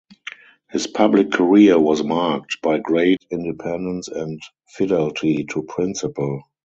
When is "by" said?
2.63-2.79